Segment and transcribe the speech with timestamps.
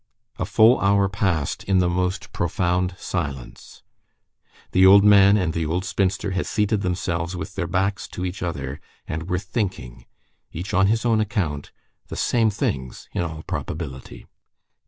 [0.39, 3.83] A full hour passed in the most profound silence.
[4.71, 8.41] The old man and the old spinster had seated themselves with their backs to each
[8.41, 10.07] other, and were thinking,
[10.51, 11.71] each on his own account,
[12.07, 14.25] the same things, in all probability.